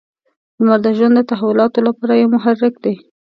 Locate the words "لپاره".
1.87-2.13